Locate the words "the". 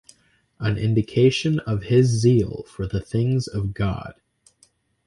2.87-3.01